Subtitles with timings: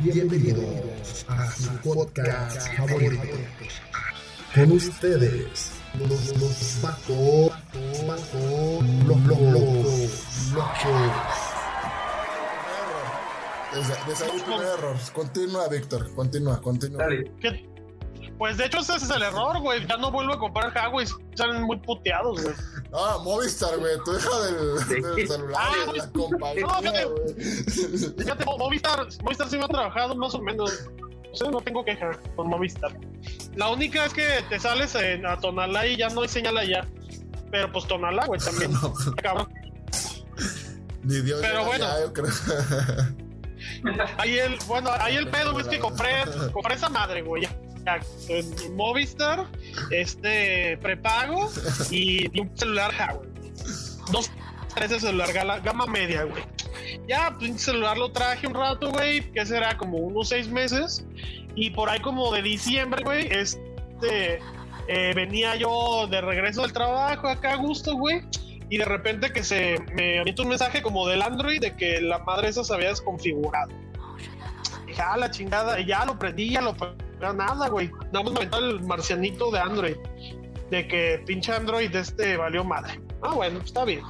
[0.00, 3.22] Bienvenidos a su podcast favorito.
[4.54, 7.52] Con ustedes, los, los vatos,
[8.06, 11.12] vatos, los locos, locos.
[14.08, 14.96] Desde el primer error.
[15.12, 16.14] Continúa, Víctor.
[16.14, 17.06] Continúa, continúa.
[18.38, 19.86] Pues de hecho ese es el error, güey.
[19.86, 21.06] Ya no vuelvo a comprar Huawei.
[21.34, 22.54] Salen muy puteados, güey.
[22.92, 23.92] Ah, Movistar, güey.
[24.04, 27.04] Tu hija del, del celular, Ah, de la no, compañía, fíjate.
[27.04, 27.34] güey.
[28.18, 30.86] Fíjate, Mo- Movistar, Movistar sí me ha trabajado más o menos.
[31.32, 32.96] O sea, no tengo queja con Movistar.
[33.56, 36.86] La única es que te sales en, a Tonalá y ya no hay señal allá.
[37.50, 38.72] Pero pues Tonalá, güey, también.
[39.22, 39.48] Cabrón.
[41.02, 41.84] Ni Dios Pero bueno.
[41.86, 42.32] allá, yo creo.
[44.18, 47.46] Ahí el, bueno, ahí el pedo, güey, es que compré, compré esa madre, güey.
[48.28, 49.46] En Movistar,
[49.90, 51.50] este prepago
[51.90, 53.30] y, un celular Huawei.
[54.10, 54.30] Dos,
[54.74, 56.44] tres de celular gama media, güey.
[57.08, 61.04] Ya, pues celular lo traje un rato, güey, que será como unos seis meses.
[61.54, 64.40] Y por ahí como de diciembre, güey, este
[64.88, 68.22] eh, venía yo de regreso del trabajo acá a gusto, güey.
[68.68, 72.18] Y de repente que se me avienta un mensaje como del Android de que la
[72.18, 73.70] madre esa se había desconfigurado.
[74.86, 77.90] Dije, ah, la chingada, ya lo prendí, ya lo prendí, nada, güey.
[78.12, 79.96] Nada más el marcianito de Android.
[80.70, 83.00] De que pinche Android este valió madre.
[83.22, 84.02] Ah, bueno, está bien.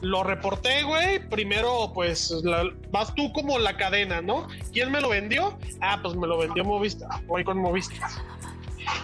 [0.00, 1.26] Lo reporté, güey.
[1.28, 2.34] Primero, pues,
[2.90, 4.46] vas tú como la cadena, ¿no?
[4.72, 5.58] ¿Quién me lo vendió?
[5.80, 7.24] Ah, pues me lo vendió Movistar.
[7.26, 8.10] Voy con Movistar.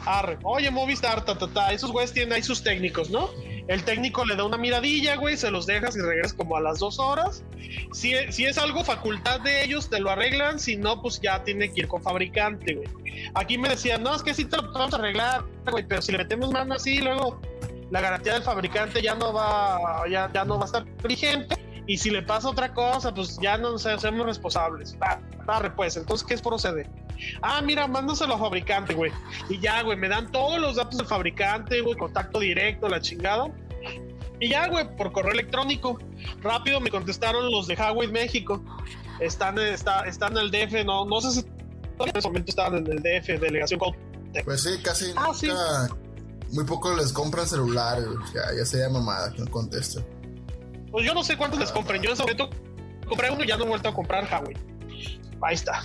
[0.04, 0.38] Arre.
[0.42, 1.72] Oye, Movistar, ta, ta, ta.
[1.72, 3.30] Esos güeyes tienen ahí sus técnicos, ¿no?
[3.70, 6.80] El técnico le da una miradilla, güey, se los dejas y regresas como a las
[6.80, 7.44] dos horas.
[7.92, 10.58] Si, si es algo facultad de ellos, te lo arreglan.
[10.58, 12.88] Si no, pues ya tiene que ir con fabricante, güey.
[13.34, 16.18] Aquí me decían, no, es que sí te lo a arreglar, güey, pero si le
[16.18, 17.40] metemos mano así, luego
[17.92, 21.55] la garantía del fabricante ya no va, ya, ya no va a estar vigente.
[21.91, 24.96] Y si le pasa otra cosa, pues ya no nos hacemos responsables.
[25.02, 26.88] Va, arre, pues, entonces, ¿qué es proceder?
[27.42, 29.10] Ah, mira, mándaselo al fabricante, güey.
[29.48, 33.48] Y ya, güey, me dan todos los datos del fabricante, güey, contacto directo, la chingada.
[34.39, 35.98] Y ya, güey, por correo electrónico.
[36.40, 38.62] Rápido me contestaron los de Huawei México.
[39.18, 42.86] Están, está, están en el DF, no, no sé si en ese momento estaban en
[42.86, 43.80] el DF, delegación
[44.45, 45.48] Pues sí, casi Ah, sí.
[45.48, 45.89] nunca.
[46.52, 48.18] Muy poco les compran celulares, güey.
[48.33, 49.46] Ya, ya sería mamada que no.
[50.90, 51.98] Pues yo no sé cuántos les compré.
[51.98, 52.51] Yo en ese momento
[53.08, 54.56] compré uno y ya no he vuelto a comprar Huawei.
[55.42, 55.83] Ahí está.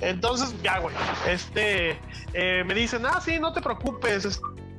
[0.00, 0.94] Entonces, ya, güey.
[1.28, 1.98] Este,
[2.32, 4.24] eh, me dicen, ah, sí, no te preocupes.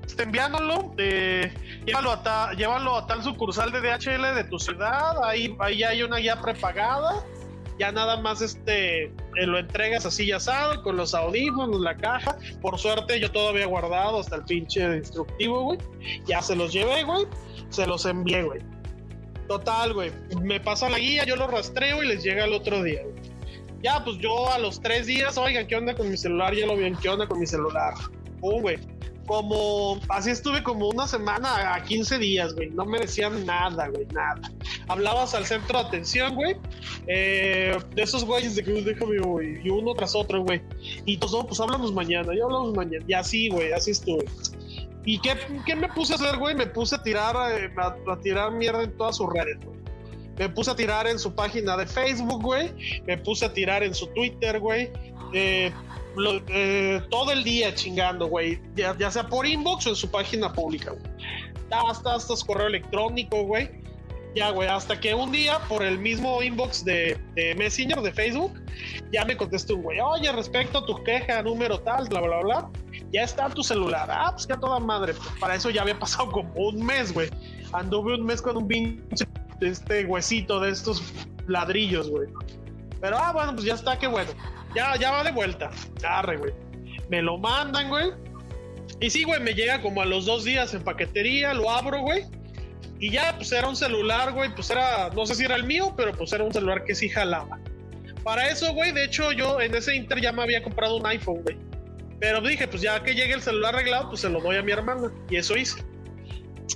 [0.05, 1.53] Este, enviándolo, eh,
[1.85, 5.23] llévalo, a ta- llévalo a tal sucursal de DHL de tu ciudad.
[5.23, 7.23] Ahí, ahí hay una ya prepagada.
[7.79, 9.13] Ya nada más este eh,
[9.45, 12.35] lo entregas así ya asado, con los audífonos, la caja.
[12.59, 15.79] Por suerte, yo todo había guardado hasta el pinche instructivo, güey.
[16.25, 17.27] Ya se los llevé, güey.
[17.69, 18.61] Se los envié, güey.
[19.47, 20.11] Total, güey.
[20.41, 23.01] Me pasa la guía, yo lo rastreo y les llega el otro día.
[23.81, 26.53] Ya, pues yo a los tres días, oigan, ¿qué onda con mi celular?
[26.55, 27.93] Ya lo vi, ¿qué onda con mi celular?
[28.41, 28.77] Pum, güey.
[29.27, 32.69] Como, así estuve como una semana a 15 días, güey.
[32.69, 34.39] No me decían nada, güey, nada.
[34.87, 36.55] Hablabas al centro de atención, güey.
[37.07, 39.59] eh, de esos güeyes de que déjame, güey.
[39.65, 40.61] Y uno tras otro, güey.
[41.05, 43.03] Y todos, pues hablamos mañana, ya hablamos mañana.
[43.07, 44.25] Y así, güey, así estuve.
[45.07, 45.37] ¿Y qué,
[45.77, 46.53] me puse a hacer, güey?
[46.53, 49.77] Me puse a tirar, eh, a, a tirar mierda en todas sus redes, güey.
[50.37, 53.01] Me puse a tirar en su página de Facebook, güey.
[53.05, 54.91] Me puse a tirar en su Twitter, güey.
[55.33, 55.71] Eh,
[56.49, 58.59] eh, todo el día chingando, güey.
[58.75, 61.03] Ya, ya sea por inbox o en su página pública, güey.
[61.71, 63.69] Hasta, hasta su correo electrónico, güey.
[64.35, 68.61] Ya, güey, hasta que un día, por el mismo inbox de, de Messenger de Facebook,
[69.11, 72.69] ya me contestó un güey, oye, respecto a tu queja, número tal, bla, bla, bla,
[73.11, 74.07] ya está tu celular.
[74.11, 75.13] Ah, pues que a toda madre.
[75.13, 77.29] Pues para eso ya había pasado como un mes, güey.
[77.73, 79.25] Anduve un mes con un pinche
[79.61, 81.01] este huesito de estos
[81.47, 82.29] ladrillos, güey.
[83.01, 84.31] Pero, ah, bueno, pues ya está, qué bueno.
[84.75, 85.71] Ya, ya va de vuelta.
[86.07, 86.53] Arre, güey.
[87.09, 88.11] Me lo mandan, güey.
[88.99, 92.25] Y sí, güey, me llega como a los dos días en paquetería, lo abro, güey.
[92.99, 95.93] Y ya, pues era un celular, güey, pues era, no sé si era el mío,
[95.95, 97.59] pero pues era un celular que sí jalaba.
[98.23, 101.43] Para eso, güey, de hecho yo en ese inter ya me había comprado un iPhone,
[101.43, 101.57] güey.
[102.19, 104.71] Pero dije, pues ya que llegue el celular arreglado, pues se lo doy a mi
[104.71, 105.11] hermana.
[105.29, 105.83] Y eso hice.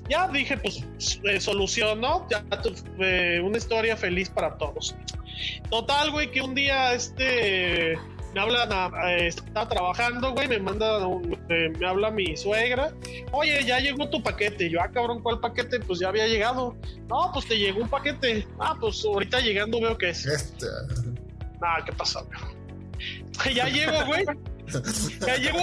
[0.10, 0.86] Ya dije, pues
[1.24, 4.96] eh, solucionó, ya tu- eh, una historia feliz para todos.
[5.70, 7.98] Total, güey, que un día este
[8.34, 12.94] me hablan, a- eh, estaba trabajando, güey, me manda, un- eh, me habla mi suegra,
[13.32, 14.70] oye, ya llegó tu paquete.
[14.70, 15.80] Yo, ah, cabrón, ¿cuál paquete?
[15.82, 16.78] Pues ya había llegado.
[17.10, 18.48] No, pues te llegó un paquete.
[18.60, 20.26] Ah, pues ahorita llegando veo que es.
[20.26, 20.68] Este.
[21.60, 22.26] Nada, ¿qué pasó?
[22.26, 23.56] güey?
[23.56, 24.24] ya llego, güey.
[25.26, 25.60] Ya llegó.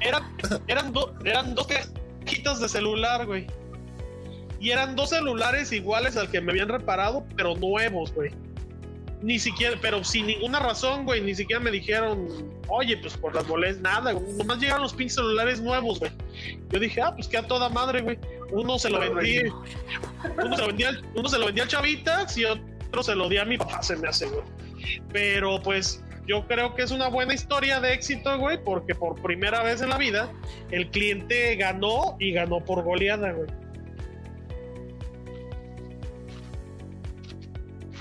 [0.00, 0.36] Eran,
[0.68, 3.46] eran, do- eran dos cajitas de celular, güey.
[4.60, 8.30] Y eran dos celulares iguales al que me habían reparado, pero nuevos, güey.
[9.22, 12.28] ni siquiera, pero sin ninguna razón, güey, ni siquiera me dijeron,
[12.68, 14.32] oye, pues por las boletas, nada, güey.
[14.36, 16.12] Nomás llegaron los pinches celulares nuevos, güey.
[16.70, 18.18] Yo dije, ah, pues que a toda madre, güey.
[18.52, 19.40] Uno se lo vendí,
[20.44, 20.74] uno se lo
[21.14, 23.96] uno se lo vendía al Chavitas y otro se lo di a mi papá, se
[23.96, 24.42] me hace, güey.
[25.12, 29.62] Pero pues yo creo que es una buena historia de éxito, güey, porque por primera
[29.62, 30.32] vez en la vida
[30.70, 33.48] el cliente ganó y ganó por goleada, güey.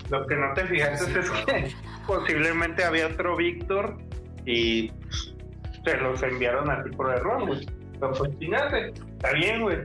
[0.10, 1.76] Lo que no te fijaste es que
[2.08, 3.98] posiblemente había otro Víctor
[4.46, 4.92] y
[5.84, 7.66] se los enviaron a ti por error, güey.
[8.00, 9.78] Pues chingate, está bien, güey.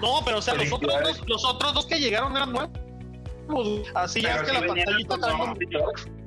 [0.00, 2.70] No, pero o sea, los otros dos, los otros dos que llegaron eran nuevos.
[3.94, 6.19] Así ya es que la pantallita también-.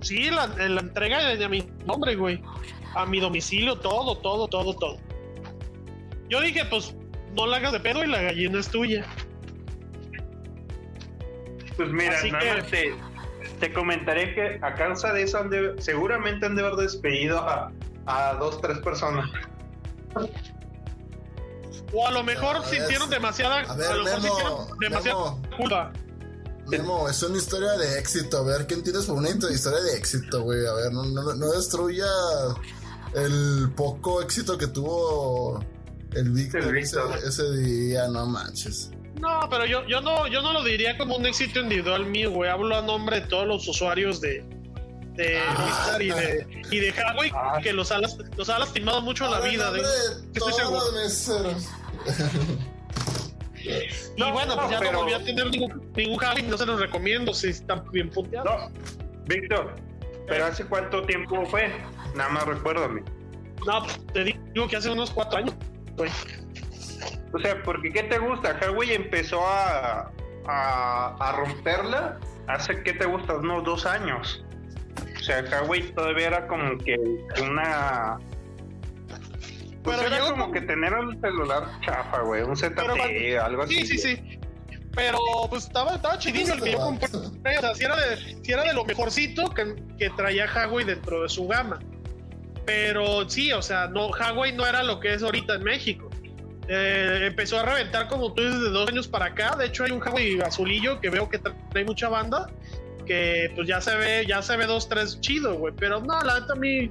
[0.00, 2.42] Sí, la, la entrega de a mi nombre, güey.
[2.94, 4.96] A mi domicilio, todo, todo, todo, todo.
[6.28, 6.94] Yo dije, pues,
[7.36, 9.04] no la hagas de pedo y la gallina es tuya.
[11.76, 12.94] Pues mira, Así nada que- más te,
[13.60, 17.72] te comentaré que a causa de eso han de- seguramente han de haber despedido a,
[18.06, 19.30] a dos, tres personas.
[21.92, 24.78] O a lo mejor A ver, sintieron demasiada, a ver, a lo mejor Memo, sintieron
[24.78, 25.56] demasiada Memo.
[25.56, 25.92] culpa.
[26.70, 28.38] Memo, es una historia de éxito.
[28.38, 30.66] A ver, ¿quién tienes por una historia de éxito, güey?
[30.66, 32.06] A ver, no, no, no destruya
[33.14, 35.64] el poco éxito que tuvo
[36.12, 38.90] el Víctor ese, ese día, no manches.
[39.20, 42.50] No, pero yo, yo no, yo no lo diría como un éxito individual mío, güey.
[42.50, 44.44] Hablo a nombre de todos los usuarios de,
[45.14, 45.98] de Ah.
[46.00, 47.58] Y de, y de Huawei Ah.
[47.62, 47.98] que los ha,
[48.36, 49.70] los ha lastimado mucho en la vida.
[49.72, 51.50] de- de estoy todos seguro.
[53.64, 54.12] meseros.
[54.16, 56.66] y No, bueno, pues no, ya pero- no volví a tener ningún, ningún no se
[56.66, 58.70] los recomiendo si están bien puteados.
[58.72, 58.80] No,
[59.26, 59.74] Víctor,
[60.26, 61.70] ¿pero hace cuánto tiempo fue?
[62.14, 63.02] Nada más recuérdame.
[63.66, 65.54] No, pues, te digo que hace unos cuatro años,
[65.96, 66.10] güey.
[67.32, 68.58] O sea, porque ¿qué te gusta?
[68.60, 70.10] Huawei empezó a,
[70.46, 72.18] a, a romperla
[72.48, 73.36] hace, ¿qué te gusta?
[73.36, 74.44] Unos dos años.
[75.18, 76.98] O sea, Huawei todavía era como que
[77.42, 78.18] una...
[79.82, 83.62] Pues Pero era llegó como que tener un celular chafa, güey, un ZTE, cuando- algo
[83.62, 83.86] así.
[83.86, 84.38] Sí, sí, sí.
[84.94, 85.18] Pero
[85.48, 87.08] pues estaba, estaba chidillo el que yo compré.
[87.16, 91.22] O sea, si era de, si era de lo mejorcito que, que traía Huawei dentro
[91.22, 91.78] de su gama.
[92.66, 96.10] Pero sí, o sea, no, Huawei no era lo que es ahorita en México.
[96.68, 99.56] Eh, empezó a reventar como tú dices de dos años para acá.
[99.56, 102.50] De hecho, hay un Huawei azulillo que veo que tra- trae mucha banda.
[103.06, 105.72] Que pues ya se ve, ya se ve dos, tres chido, güey.
[105.76, 106.90] Pero no, la neta a mí.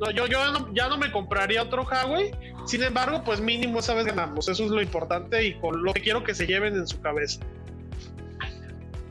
[0.00, 2.30] No, yo, yo no- ya no me compraría otro Huawei.
[2.66, 4.48] Sin embargo, pues mínimo esa vez ganamos.
[4.48, 7.40] Eso es lo importante y con lo que quiero que se lleven en su cabeza.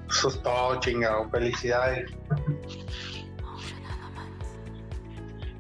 [0.09, 1.29] Eso es todo, chingado.
[1.29, 2.09] Felicidades.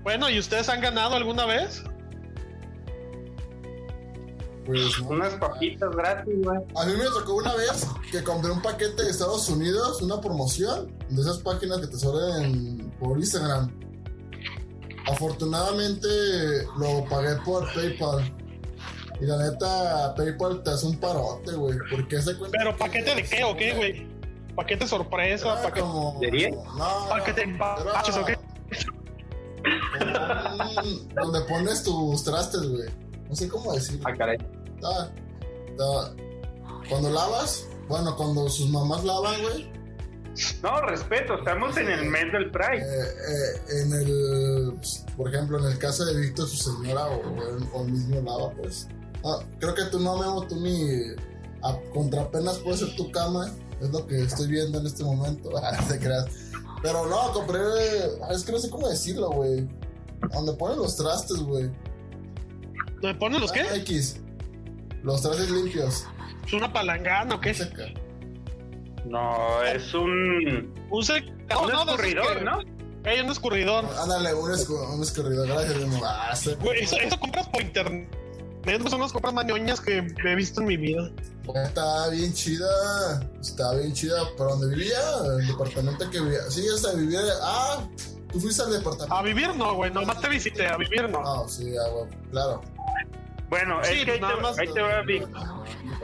[0.03, 1.83] Bueno, ¿y ustedes han ganado alguna vez?
[4.65, 5.09] Pues, no.
[5.09, 6.59] Unas papitas gratis, güey.
[6.75, 10.93] A mí me tocó una vez que compré un paquete de Estados Unidos, una promoción
[11.09, 13.69] de esas páginas que te salen por Instagram.
[15.07, 16.07] Afortunadamente
[16.77, 18.33] lo pagué por PayPal.
[19.19, 21.77] Y la neta, PayPal te hace un parote, güey.
[21.89, 22.57] Porque se cuenta.
[22.57, 24.07] ¿Pero que- paquete de qué o qué, güey?
[24.55, 25.53] ¿Paquete sorpresa?
[25.53, 25.81] Era ¿Paquete?
[25.81, 26.19] como.
[26.19, 26.51] ¿De?
[26.51, 28.37] No, ¿Paquete era o qué?
[28.37, 28.47] un-
[31.15, 32.89] Donde pones tus trastes, güey.
[33.29, 34.03] No sé cómo decirlo.
[34.07, 34.37] Ah, caray.
[34.83, 35.09] Ah,
[36.89, 39.69] Cuando lavas, bueno, cuando sus mamás lavan, güey,
[40.61, 42.77] No, respeto, estamos en el mes del Pride.
[42.79, 44.73] eh, eh, en el,
[45.15, 47.21] por ejemplo, en el caso de Víctor, su señora o,
[47.73, 48.87] o el mismo lava, pues.
[49.25, 51.15] Ah, creo que tú no, Memo, tú ni
[51.63, 53.51] a contrapenas puede ser tu cama,
[53.81, 55.49] es lo que estoy viendo en este momento.
[55.63, 56.25] Ah, no te creas.
[56.83, 57.59] Pero no, compré,
[58.23, 59.67] ah, es que no sé cómo decirlo, güey.
[60.33, 61.71] Donde ponen los trastes, güey.
[63.01, 63.61] ¿Me ponen los qué?
[63.61, 64.17] Ah, X.
[65.03, 66.05] Los trastes limpios.
[66.45, 67.53] ¿Es una palangana o qué?
[67.53, 67.85] Seca.
[69.09, 72.59] No, es un, Un sec- no, un no, de esos escurridor, que- ¿no?
[73.05, 73.85] Hay un escurridor.
[74.01, 76.01] Ándale, un, escu- un escurridor, gracias, Memo.
[76.03, 78.09] Ah, Güey, eso, eso compras por internet.
[78.89, 81.09] Son las compras más ñoñas que he visto en mi vida.
[81.55, 82.67] Está bien chida,
[83.39, 84.17] está bien chida.
[84.37, 84.99] ¿Para donde vivía?
[85.39, 86.41] El departamento que vivía.
[86.49, 87.21] Sí, hasta vivía.
[87.41, 87.87] Ah,
[88.29, 89.15] tú fuiste al departamento.
[89.15, 89.89] A vivir no, güey.
[89.91, 90.67] Nomás te visité.
[90.67, 91.19] A vivir no.
[91.25, 92.61] Ah, sí, ah, bueno, claro.
[93.49, 95.25] Bueno, Sí, es que ahí te, más- ahí te va, Vic.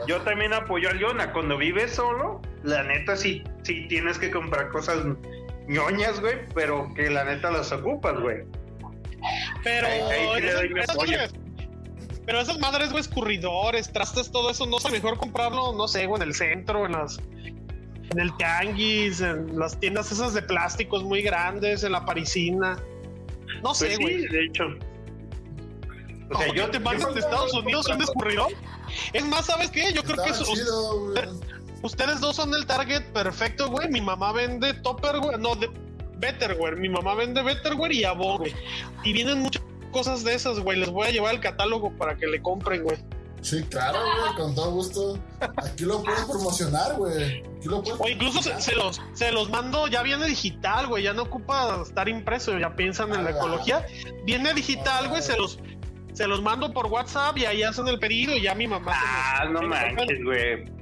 [0.06, 1.34] Yo también apoyo a Leona.
[1.34, 4.98] Cuando vives solo, la neta sí, sí tienes que comprar cosas
[5.68, 8.38] ñoñas, güey, pero que la neta las ocupas, güey.
[9.62, 9.86] Pero.
[9.86, 11.32] Ahí- ahí sí esas- esas
[12.26, 16.22] pero esas madres, güey, escurridores, trastes, todo eso, no es mejor comprarlo, no sé, güey,
[16.22, 17.18] en el centro, en las.
[18.10, 22.78] En el tianguis, en las tiendas esas de plásticos muy grandes, en la parisina.
[23.62, 24.22] No sé, Pues güey.
[24.22, 24.64] sí, de hecho.
[26.30, 28.52] O sea, yo que te mandan de Estados Unidos un escurridor.
[29.12, 29.92] Es más, ¿sabes qué?
[29.92, 30.44] Yo creo que eso.
[30.44, 31.14] chido.
[31.84, 33.88] Ustedes dos son el target perfecto, güey.
[33.88, 35.70] Mi mamá vende Topperware, no, de
[36.18, 36.76] Betterware.
[36.76, 38.54] Mi mamá vende Betterware y Avon, güey.
[39.04, 39.62] Y vienen muchas
[39.92, 40.78] cosas de esas, güey.
[40.78, 42.96] Les voy a llevar el catálogo para que le compren, güey.
[43.42, 45.18] Sí, claro, güey, con todo gusto.
[45.58, 47.42] Aquí lo puedes promocionar, güey.
[47.58, 51.02] Aquí lo puedes O incluso se, se los, se los mando, ya viene digital, güey.
[51.02, 53.34] Ya no ocupa estar impreso, ya piensan en la Ah.
[53.34, 53.86] ecología.
[54.24, 55.58] Viene digital, güey, se los,
[56.14, 58.92] se los mando por WhatsApp y ahí hacen el pedido y ya mi mamá.
[58.94, 60.73] se los- Ah, no se los manches, güey.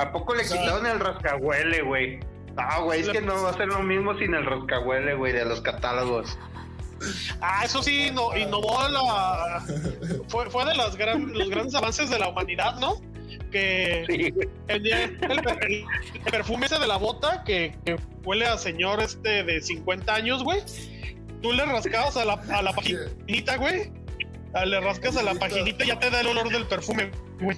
[0.00, 2.20] ¿A poco le O sea- quitaron el rascahuele, güey?
[2.56, 5.44] No, güey, es que no va a ser lo mismo sin el rascahuele, güey, de
[5.44, 6.36] los catálogos.
[7.40, 9.64] Ah, eso sí, no, innovó la.
[10.28, 12.96] Fue, fue de las gran- los grandes avances de la humanidad, ¿no?
[13.50, 14.48] Que Sí, güey.
[14.68, 19.44] el, el- el- el perfume ese de la bota que, que huele a señor este
[19.44, 20.60] de 50 años, güey.
[21.42, 23.92] Tú le rascabas a la, a la paginita, güey.
[24.52, 27.56] Ah, Le rascas a la paginita y ya te da el olor del perfume, güey.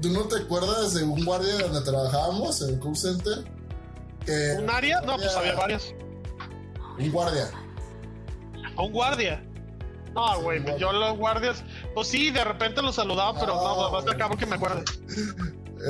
[0.00, 3.44] ¿Tú no te acuerdas de un guardia donde trabajábamos, en el call center?
[4.24, 5.00] Que ¿Un área?
[5.02, 5.94] No, pues había varias.
[6.98, 7.50] un guardia.
[8.76, 9.44] ¿A un guardia?
[10.14, 10.76] No, Sí, güey, guardia.
[10.78, 11.62] yo los guardias,
[11.94, 14.14] pues sí, de repente los saludaba, pero no, No, güey.
[14.14, 14.84] acabo que me acuerde.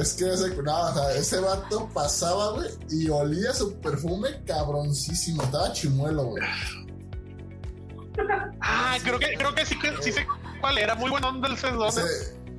[0.00, 5.42] Es que ese, no, o sea, ese vato pasaba, güey, y olía su perfume cabroncísimo.
[5.44, 6.42] Estaba chimuelo, güey.
[8.60, 10.26] Ah, creo que, creo que sí, que sí sé
[10.60, 10.94] cuál era.
[10.94, 12.04] Muy buena onda el César.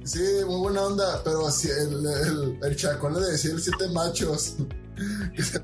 [0.10, 4.56] Sí, muy buena onda, pero si el, el, el chacón le decía el siete machos.
[5.34, 5.62] Que se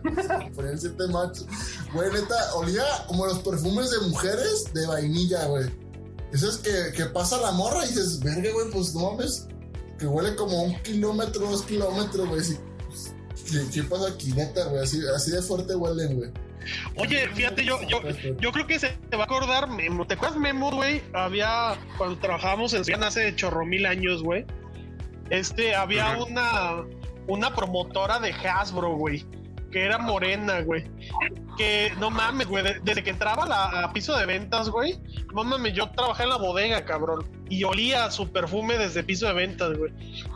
[0.78, 1.48] siete machos.
[1.94, 5.66] Güey, neta, olía como los perfumes de mujeres de vainilla, güey.
[6.32, 9.48] Eso es que, que pasa la morra y dices, verga, güey, pues no mames.
[9.98, 12.44] Que huele como un kilómetro, dos kilómetros, güey.
[12.44, 12.58] Sí,
[13.52, 14.84] ¿Qué, qué pasa aquí, neta, güey?
[14.84, 16.32] Así, así de fuerte huelen, güey.
[16.98, 18.02] Oye, fíjate, yo, yo,
[18.40, 20.06] yo creo que se te va a acordar Memo.
[20.06, 21.02] ¿Te acuerdas Memo, güey?
[21.14, 24.46] Había, cuando trabajábamos en Cian hace chorro mil años, güey.
[25.30, 26.84] Este, había una,
[27.28, 29.26] una promotora de Hasbro, güey.
[29.75, 30.86] Que era morena, güey.
[31.58, 32.63] Que no mames, güey.
[32.63, 34.98] de- Desde que entraba a la, a piso de ventas, güey.
[35.34, 37.25] No mames, yo trabajé en la bodega, cabrón.
[37.50, 39.91] Y olía su perfume desde piso de ventas, güey.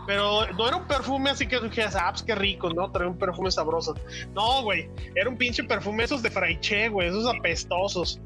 [0.05, 2.91] Pero no era un perfume así que dijeras, ah, pues qué rico, ¿no?
[2.91, 3.96] Traía un perfume sabroso.
[4.34, 4.89] No, güey.
[5.15, 7.08] Era un pinche perfume esos de Fraiche, güey.
[7.08, 8.19] Esos apestosos.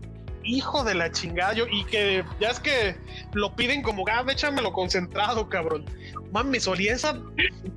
[0.43, 1.53] Hijo de la chingada.
[1.53, 2.96] yo- y que ya es que
[3.34, 5.86] lo piden como, ah, échamelo concentrado, cabrón.
[6.32, 7.20] Mames, olía esa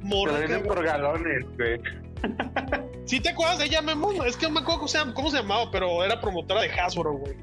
[0.01, 0.39] morra.
[0.67, 1.79] por galones, güey.
[3.07, 4.13] ¿Sí te acuerdas de ella, Memo?
[4.25, 6.71] Es que no me acuerdo cómo se, llama- cómo se llamaba, pero era promotora de
[6.73, 7.35] Hasbro, güey.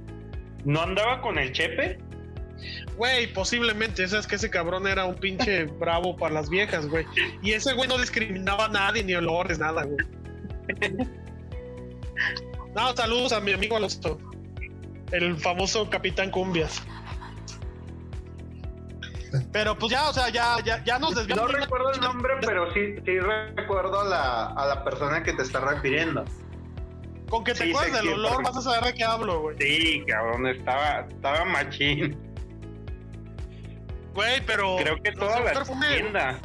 [0.66, 1.98] ¿No andaba con el Chepe?
[2.98, 7.06] Güey, posiblemente, sabes que ese cabrón era un pinche bravo para las viejas, güey.
[7.42, 10.06] Y ese güey no discriminaba a nadie, ni olores, nada, güey.
[12.76, 14.18] No, saludos a mi amigo Alonso,
[15.12, 16.82] el famoso Capitán Cumbias.
[19.52, 21.52] Pero pues ya, o sea, ya, ya, ya nos No desviamos.
[21.52, 23.20] recuerdo el nombre, pero sí, sí
[23.56, 26.24] recuerdo a la, a la persona que te está refiriendo.
[27.30, 29.58] Con que te sí, acuerdas del olor, vas a saber de qué hablo, güey.
[29.60, 32.16] Sí, cabrón, estaba, estaba machín.
[34.14, 34.76] Güey, pero.
[34.78, 36.40] Creo que no toda la perfume, tienda.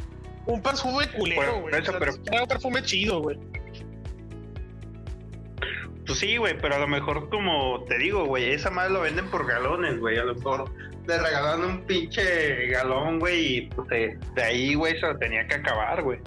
[0.47, 1.75] un perfume culero, güey.
[1.75, 3.38] eso, O sea, un perfume chido, güey.
[6.07, 9.26] Pues sí, güey, pero a lo mejor como te digo, güey, esa madre lo venden
[9.30, 10.16] por galones, güey.
[10.16, 10.73] A lo mejor
[11.08, 15.54] le regalaron un pinche galón, güey, y pues de, ahí, güey, se lo tenía que
[15.56, 16.18] acabar, güey.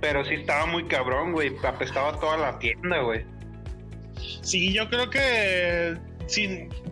[0.00, 1.52] Pero sí estaba muy cabrón, güey.
[1.64, 3.24] Apestaba toda la tienda, güey.
[4.42, 5.96] Sí, yo creo que.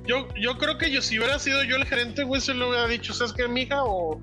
[0.05, 2.89] Yo, yo creo que yo, si hubiera sido yo el gerente, güey, se lo hubiera
[2.89, 3.85] dicho, ¿sabes qué, mija?
[3.85, 4.21] O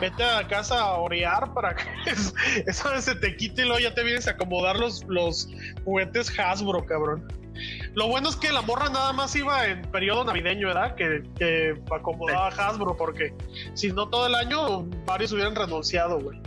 [0.00, 2.34] vete a casa a orear para que es-
[2.66, 5.48] esa vez se te quite y luego ya te vienes a acomodar los, los
[5.84, 7.26] juguetes Hasbro, cabrón.
[7.94, 10.94] Lo bueno es que la morra nada más iba en periodo navideño, ¿verdad?
[10.94, 13.34] Que, que acomodaba Hasbro, porque
[13.74, 16.40] si no todo el año, varios hubieran renunciado, güey.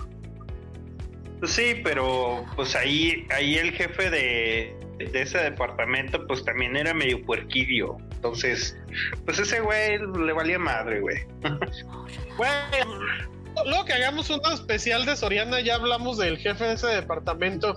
[1.44, 7.24] Sí, pero pues ahí, ahí el jefe de, de ese departamento, pues también era medio
[7.26, 7.98] puerquillo.
[8.14, 8.78] Entonces,
[9.26, 11.18] pues ese güey le valía madre, güey.
[12.38, 12.50] Güey,
[13.66, 17.76] luego que hagamos una especial de Soriana, ya hablamos del jefe de ese departamento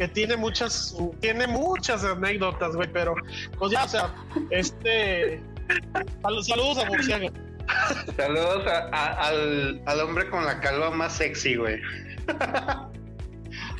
[0.00, 3.14] que tiene muchas, tiene muchas anécdotas, güey, pero
[3.58, 4.14] pues ya, o sea,
[4.48, 5.42] este.
[6.22, 7.28] sal- Saludos a Murciaga.
[8.16, 11.78] Saludos a- a- al, al hombre con la calva más sexy, güey.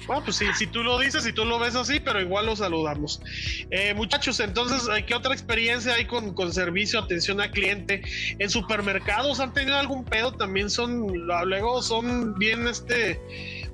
[0.06, 2.56] Bueno, pues sí, si tú lo dices, si tú lo ves así, pero igual lo
[2.56, 3.22] saludamos.
[3.70, 8.02] Eh, muchachos, entonces, eh, ¿qué otra experiencia hay con, con servicio, atención al cliente?
[8.40, 10.32] ¿En supermercados han tenido algún pedo?
[10.32, 11.06] También son,
[11.46, 13.20] luego son bien, este,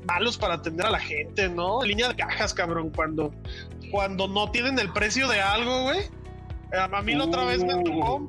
[0.07, 1.83] malos para atender a la gente, ¿no?
[1.83, 3.33] Línea de cajas, cabrón, cuando,
[3.91, 6.01] cuando no tienen el precio de algo, güey.
[6.73, 7.83] Eh, A mí la otra vez me Uh.
[7.85, 8.27] tocó,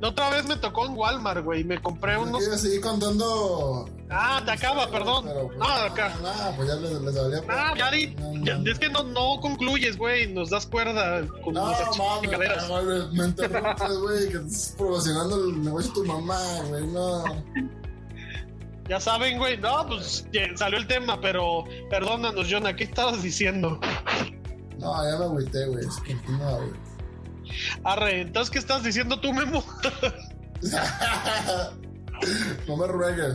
[0.00, 1.64] La otra vez me tocó en Walmart, güey.
[1.64, 2.38] Me compré unos.
[2.40, 3.88] Quiero seguir contando.
[4.10, 5.24] Ah, te acaba, perdón.
[5.26, 6.14] Pero, pues, No, acá.
[6.22, 7.42] Ah, pues ya les, les valía.
[7.48, 8.70] Ah, no.
[8.70, 10.32] es que no, no concluyes, güey.
[10.32, 11.72] Nos das cuerda con No,
[12.20, 12.68] chingaderas.
[12.68, 17.24] mames, me interrumpes, güey, que estás promocionando el negocio de tu mamá, güey, no.
[18.88, 19.56] Ya saben, güey.
[19.58, 22.74] No, pues que salió el tema, pero perdónanos, Jonah.
[22.76, 23.80] ¿Qué estabas diciendo?
[24.78, 26.70] No, ya me agüité, güey, continúa, güey.
[27.84, 29.64] Arre, entonces, ¿qué estás diciendo tú, Memo?
[32.68, 33.34] no me ruegues.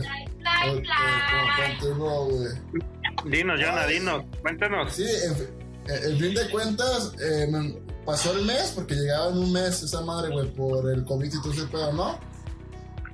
[1.80, 2.48] Continúa, güey.
[3.30, 4.92] Dinos, Jonah, dinos, cuéntanos.
[4.92, 7.46] Sí, en, fi- en- fin de cuentas, eh,
[8.04, 11.42] pasó el mes, porque llegaba en un mes esa madre, güey, por el COVID y
[11.42, 12.18] todo ese pedo, ¿no?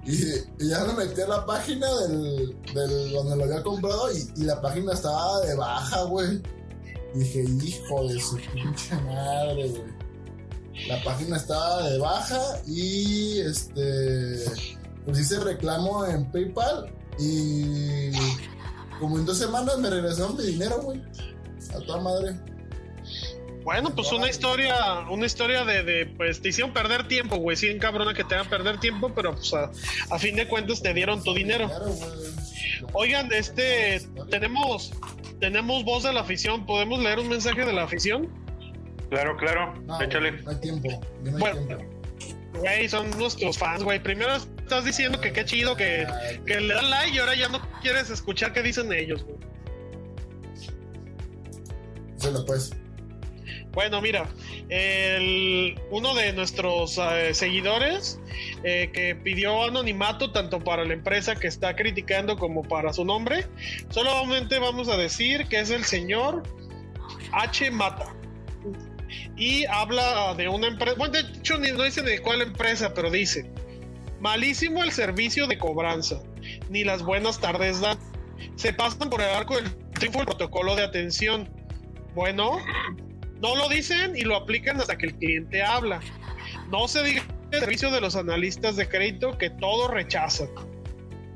[0.09, 4.59] Y, ya me metí a la página del, del donde lo había comprado y, la
[4.61, 6.41] página estaba de baja, güey.
[7.15, 9.99] Dije, hijo de su pinche madre, güey.
[10.89, 14.45] La página estaba de baja y este.
[15.05, 18.11] Pues hice reclamo en PayPal y
[19.01, 21.03] como en dos semanas me regresaron mi dinero, güey.
[21.75, 22.35] A toda madre.
[23.69, 27.55] Bueno, pues una historia, una historia de, de, pues te hicieron perder tiempo, güey.
[27.55, 29.71] Sí, cabrona que te hagan perder tiempo, pero pues a,
[30.11, 31.71] a fin de cuentas te dieron tu dinero.
[32.95, 34.95] Oigan, este, tenemos,
[35.39, 36.65] tenemos voz de la afición.
[36.65, 38.31] ¿Podemos leer un mensaje de la afición?
[39.11, 40.33] Claro, claro, No, échale.
[40.41, 40.89] no hay tiempo.
[41.25, 41.67] no hay Bueno.
[41.67, 41.85] tiempo.
[42.61, 44.03] Güey, son nuestros fans, güey.
[44.03, 46.07] Primero estás diciendo que qué chido que,
[46.47, 49.37] que le dan like y ahora ya no quieres escuchar qué dicen ellos, güey.
[52.17, 52.73] Se lo pues.
[53.79, 54.27] Bueno, mira,
[55.93, 58.19] uno de nuestros eh, seguidores
[58.65, 63.47] eh, que pidió anonimato tanto para la empresa que está criticando como para su nombre,
[63.91, 66.43] solamente vamos a decir que es el señor
[67.31, 67.71] H.
[67.71, 68.17] Mata.
[69.37, 73.49] Y habla de una empresa, bueno, de hecho no dice de cuál empresa, pero dice,
[74.19, 76.21] malísimo el servicio de cobranza,
[76.69, 77.97] ni las buenas tardes dan.
[78.57, 81.49] Se pasan por el arco del triunfo el protocolo de atención.
[82.17, 82.59] Bueno,
[83.41, 86.01] no lo dicen y lo aplican hasta que el cliente habla.
[86.71, 90.49] No se diga el servicio de los analistas de crédito que todo rechazan.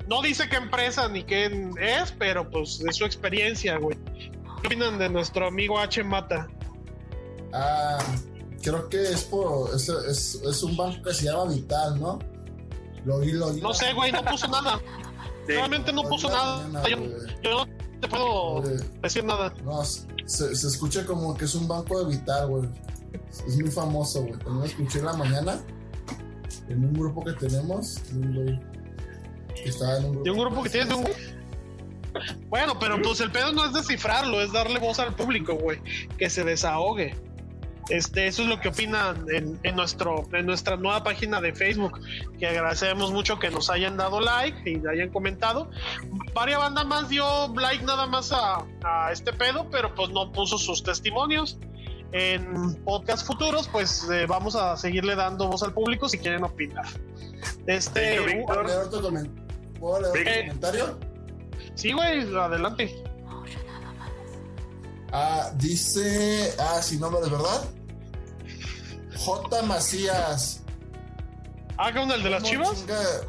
[0.08, 1.46] No dice qué empresa ni qué
[1.80, 3.96] es, pero pues es su experiencia, güey.
[4.62, 6.02] ¿Qué opinan de nuestro amigo H.
[6.04, 6.48] Mata?
[7.52, 7.98] Ah,
[8.62, 9.74] creo que es por.
[9.74, 12.18] Es, es, es un banco que se llama Vital, ¿no?
[13.04, 13.60] Lo vi, lo vi.
[13.60, 14.80] No sé, güey, no puso nada.
[15.46, 16.88] Realmente no puso nada.
[16.88, 16.96] Yo,
[17.42, 17.66] yo no
[18.00, 19.52] te puedo Oye, decir nada.
[19.64, 19.82] No,
[20.26, 22.68] se, se escucha como que es un banco de Vital, güey.
[23.46, 24.32] Es muy famoso, güey.
[24.34, 25.60] También lo escuché en la mañana.
[26.68, 27.98] En un grupo que tenemos.
[28.12, 28.60] un güey
[29.54, 30.24] que estaba en un grupo.
[30.24, 31.04] De un grupo que tienes de un...
[32.48, 35.80] Bueno, pero pues el pedo no es descifrarlo, es darle voz al público, güey.
[36.18, 37.14] Que se desahogue.
[37.88, 42.00] Este, eso es lo que opinan en, en nuestro, en nuestra nueva página de Facebook.
[42.38, 45.68] Que agradecemos mucho que nos hayan dado like y hayan comentado.
[46.32, 50.58] Varia banda más dio like nada más a, a este pedo, pero pues no puso
[50.58, 51.58] sus testimonios.
[52.12, 56.84] En podcast futuros, pues eh, vamos a seguirle dando voz al público si quieren opinar.
[57.66, 59.30] Este, ¿Puedo Víctor, leer otro, comen-
[59.80, 60.40] ¿Puedo leer otro Eh.
[60.48, 60.98] comentario?
[61.74, 63.02] sí, güey, adelante.
[65.12, 66.54] Ah, dice.
[66.58, 67.64] Ah, sin nombre, ¿verdad?
[69.18, 69.62] J.
[69.62, 70.60] Macías.
[71.76, 72.70] Haga uno el de las chivas.
[72.86, 73.26] chinga-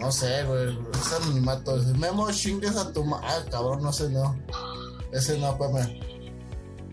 [0.00, 0.78] No sé, güey.
[0.94, 1.76] Es anonimato.
[1.98, 3.20] Memo chingues a tu ma.
[3.22, 4.36] Ah, cabrón, no sé, no.
[5.12, 6.00] Ese no, espérame.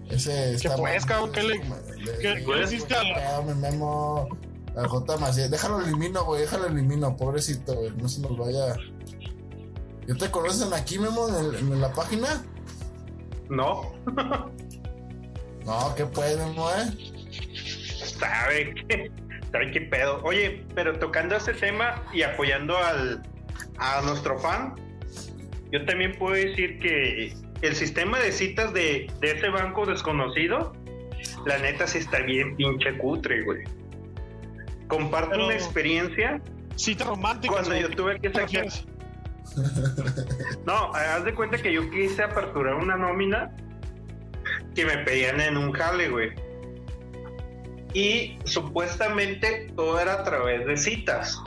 [0.10, 1.08] Ese está pues, mal.
[1.08, 1.32] cabrón?
[1.32, 1.62] ¿Qué le-
[2.21, 4.28] qué- qué le hiciste a la- Memo.
[4.76, 5.17] A J.
[5.17, 5.50] Macías.
[5.50, 6.41] Déjalo elimino, güey.
[6.41, 7.91] Déjalo elimino, pobrecito, güey.
[7.97, 8.76] No se nos vaya.
[10.08, 12.45] ¿Ya te conocen aquí, Memo, en, el- en la página?
[13.49, 13.93] No,
[15.65, 16.91] No, ¿qué puede, Memo, eh?
[18.05, 19.12] sabe qué,
[19.51, 20.21] sabe qué pedo.
[20.23, 23.21] Oye, pero tocando este tema y apoyando al,
[23.77, 24.75] a nuestro fan,
[25.71, 30.73] yo también puedo decir que el sistema de citas de, de ese banco desconocido,
[31.45, 33.63] la neta sí está bien pinche cutre, güey.
[34.88, 36.41] Comparto Pero- una experiencia
[36.75, 37.53] Cita romántica.
[37.55, 38.67] cuando yo tuve que sacar.
[40.65, 43.55] No, haz de cuenta que yo quise aperturar una nómina
[44.75, 46.31] que me pedían en un jale, güey.
[47.93, 51.41] Y supuestamente todo era a través de citas.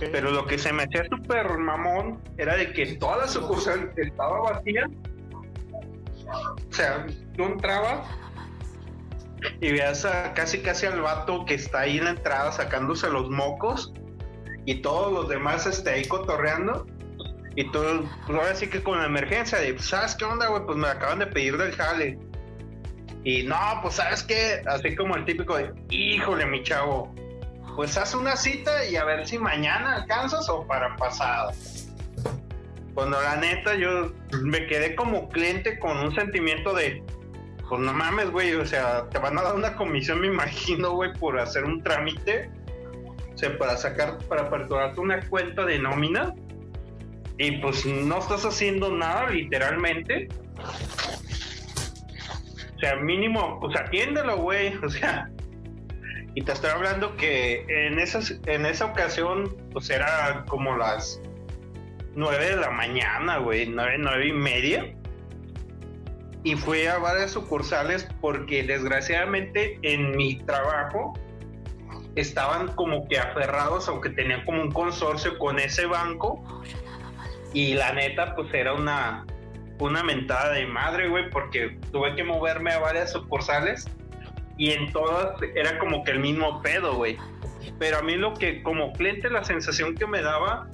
[0.00, 4.40] Pero lo que se me hacía súper mamón era de que toda la sucursal estaba
[4.40, 4.88] vacía.
[6.26, 7.06] O sea,
[7.36, 8.08] tú entrabas
[9.60, 13.30] y veas a casi casi al vato que está ahí en la entrada sacándose los
[13.30, 13.92] mocos
[14.66, 16.86] y todos los demás este, ahí cotorreando.
[17.54, 20.62] Y todo, pues ahora sí que con la emergencia de, pues, ¿sabes qué onda, güey?
[20.66, 22.18] Pues me acaban de pedir del jale.
[23.24, 24.62] Y no, pues, ¿sabes qué?
[24.66, 27.14] Así como el típico de, híjole, mi chavo,
[27.76, 31.52] pues haz una cita y a ver si mañana alcanzas o para pasado.
[32.94, 37.02] Cuando la neta yo me quedé como cliente con un sentimiento de,
[37.68, 41.12] pues no mames, güey, o sea, te van a dar una comisión, me imagino, güey,
[41.14, 42.50] por hacer un trámite,
[43.36, 46.34] o sea, para sacar, para aperturarte una cuenta de nómina.
[47.36, 50.28] Y pues no estás haciendo nada, literalmente.
[52.74, 54.74] O sea, mínimo, pues atiéndelo, güey.
[54.82, 55.28] O sea,
[56.34, 61.20] y te estoy hablando que en, esas, en esa ocasión, pues era como las
[62.14, 64.94] 9 de la mañana, güey, 9, 9 y media.
[66.42, 71.12] Y fui a varias sucursales porque desgraciadamente en mi trabajo
[72.16, 76.42] estaban como que aferrados, aunque tenían como un consorcio con ese banco.
[77.52, 79.24] Y la neta, pues era una,
[79.78, 83.86] una mentada de madre, güey, porque tuve que moverme a varias sucursales
[84.58, 87.18] y en todas era como que el mismo pedo, güey.
[87.78, 90.70] Pero a mí lo que como cliente la sensación que me daba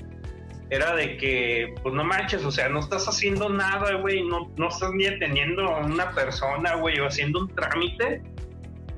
[0.70, 4.68] era de que, pues no manches, o sea, no estás haciendo nada, güey, no, no
[4.68, 8.22] estás ni atendiendo a una persona, güey, o haciendo un trámite.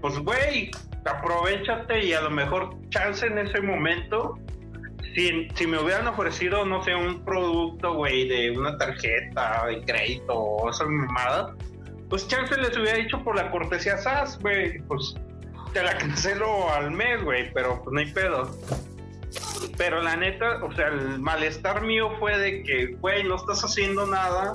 [0.00, 0.70] Pues, güey,
[1.04, 4.38] aprovechate y a lo mejor chance en ese momento.
[5.14, 10.34] Si, si me hubieran ofrecido, no sé, un producto, güey, de una tarjeta de crédito
[10.34, 11.54] o esa mamada,
[12.08, 15.14] pues chance les hubiera dicho por la cortesía SAS, güey, pues
[15.72, 18.50] te la cancelo al mes, güey, pero pues no hay pedo.
[19.76, 24.06] Pero la neta, o sea, el malestar mío fue de que, güey, no estás haciendo
[24.06, 24.54] nada.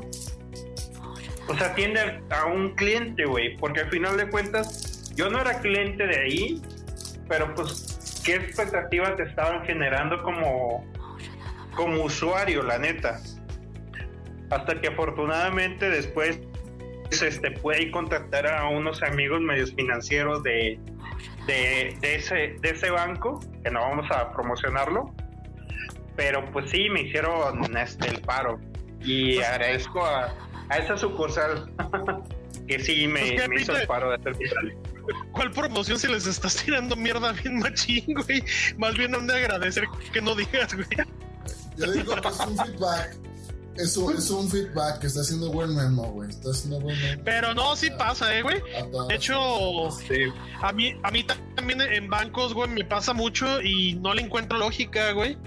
[1.48, 4.89] O sea, atiende a un cliente, güey, porque al final de cuentas,
[5.20, 6.62] yo no era cliente de ahí,
[7.28, 10.90] pero pues, ¿qué expectativas te estaban generando como,
[11.76, 13.20] como usuario, la neta?
[14.50, 16.40] Hasta que afortunadamente después
[17.12, 20.80] este, pude contactar a unos amigos medios financieros de,
[21.48, 25.14] de, ese, de ese banco, que no vamos a promocionarlo,
[26.16, 28.58] pero pues sí, me hicieron este, el paro.
[29.02, 30.34] Y agradezco a,
[30.70, 31.70] a esa sucursal
[32.70, 34.36] que sí me, Pues, ¿qué, me hizo el paro de hacer.
[35.32, 38.44] ¿Cuál promoción si les estás tirando mierda bien machín, güey?
[38.78, 40.88] Más bien han de agradecer que no digas, güey.
[41.78, 43.18] Yo digo que es un feedback.
[43.78, 46.30] Es un, es un feedback que está haciendo buen memo, güey.
[46.30, 47.22] Está haciendo buen memo.
[47.24, 48.58] Pero no, sí pasa, eh, güey.
[48.78, 49.08] A todas.
[49.08, 50.16] De hecho, Sí.
[50.62, 54.58] a mí, a mí también en bancos, güey, me pasa mucho y no le encuentro
[54.58, 55.38] lógica, güey.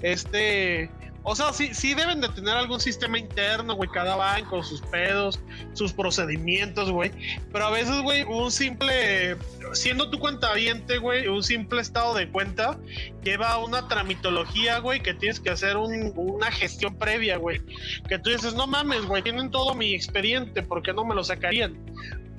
[0.00, 0.90] Este,
[1.26, 5.40] o sea, sí, sí deben de tener algún sistema interno, güey, cada banco, sus pedos,
[5.72, 7.10] sus procedimientos, güey.
[7.50, 9.36] Pero a veces, güey, un simple,
[9.72, 12.78] siendo tu cuentaviente, güey, un simple estado de cuenta
[13.22, 17.60] lleva una tramitología, güey, que tienes que hacer un- una gestión previa, güey.
[18.08, 21.24] Que tú dices, no mames, güey, tienen todo mi expediente, ¿por qué no me lo
[21.24, 21.74] sacarían?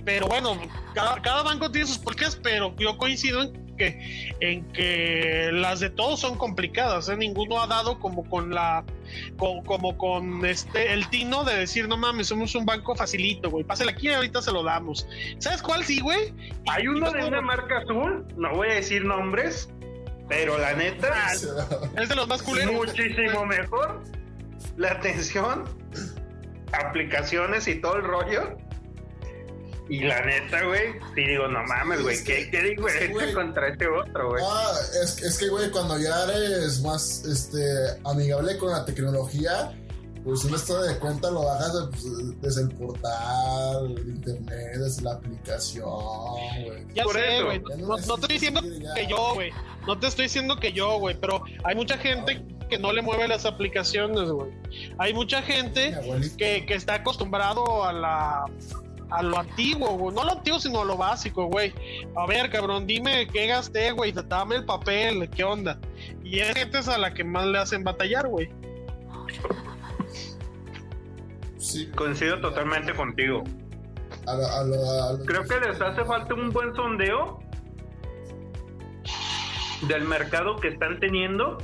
[0.05, 0.55] Pero bueno,
[0.93, 6.19] cada, banco tiene sus porqués, pero yo coincido en que, en que las de todos
[6.19, 7.17] son complicadas, ¿eh?
[7.17, 8.83] ninguno ha dado como con la,
[9.37, 13.63] con- como con este, el tino de decir, no mames, somos un banco facilito, güey,
[13.63, 15.07] pásale aquí y ahorita se lo damos.
[15.39, 16.33] ¿Sabes cuál sí, güey?
[16.67, 19.69] Hay uno no de una marca azul, no voy a decir nombres,
[20.27, 21.33] pero la neta, Ah,
[22.01, 22.73] Es de los más culeros.
[22.73, 24.01] muchísimo mejor
[24.77, 25.63] la atención,
[26.73, 28.57] aplicaciones y todo el rollo.
[29.87, 34.29] Y la neta, güey, sí digo, no mames, güey, ¿qué, qué diferencia contra este otro,
[34.29, 34.43] güey?
[34.45, 34.71] Ah,
[35.03, 37.61] es, es que, güey, cuando ya eres más este,
[38.03, 39.71] amigable con la tecnología,
[40.23, 45.13] pues un estado de cuenta lo bajas pues, desde el portal, el internet, desde la
[45.13, 45.85] aplicación,
[46.65, 46.87] güey.
[46.95, 47.45] Ya Por sé, eso.
[47.45, 47.59] güey.
[47.77, 48.61] No, no te estoy diciendo
[48.95, 49.51] que yo, güey.
[49.85, 51.15] No te estoy diciendo que yo, güey.
[51.21, 54.49] Pero hay mucha gente que no le mueve las aplicaciones, güey.
[54.97, 55.95] Hay mucha gente
[56.39, 58.45] que, que está acostumbrado a la
[59.09, 60.15] a lo antiguo, güey.
[60.15, 61.73] No a lo antiguo, sino a lo básico, güey.
[62.15, 64.11] A ver, cabrón, dime qué gasté, güey.
[64.11, 65.79] Dame el papel, qué onda.
[66.23, 68.49] Y hay gente a la que más le hacen batallar, güey.
[71.57, 73.43] Sí, Coincido totalmente contigo.
[74.27, 77.39] a lo- a lo- a lo- Creo que les hace falta un buen sondeo
[79.87, 81.57] del mercado que están teniendo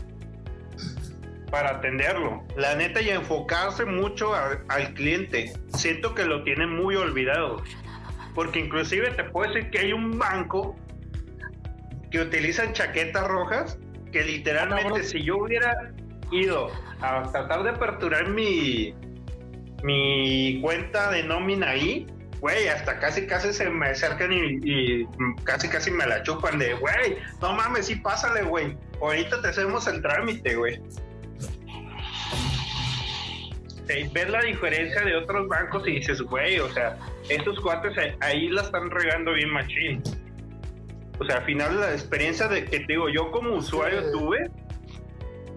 [1.51, 2.43] para atenderlo.
[2.55, 5.53] La neta y enfocarse mucho a- al cliente.
[5.75, 7.61] Siento que lo tienen muy olvidado.
[8.33, 10.75] Porque inclusive te puedo decir que hay un banco
[12.09, 13.77] que utilizan chaquetas rojas
[14.11, 15.91] que literalmente si yo hubiera
[16.31, 16.69] ido
[17.01, 18.93] a tratar de aperturar mi
[19.83, 22.05] mi cuenta de nómina ahí,
[22.39, 25.07] güey, hasta casi casi se me acercan y, y
[25.43, 28.77] casi casi me la chupan de, güey, no mames, sí pásale, güey.
[29.01, 30.79] Ahorita te hacemos el trámite, güey.
[33.87, 36.97] Sí, ves la diferencia de otros bancos y dices, güey, o sea,
[37.29, 40.01] estos cuates ahí- la están regando bien machín.
[41.19, 44.07] O sea, al final la experiencia de que te digo, yo como usuario Sí.
[44.13, 44.49] tuve,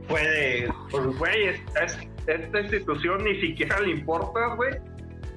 [0.08, 1.84] fue de, pues, güey, esta,
[2.26, 4.72] esta institución ni siquiera le importa, güey.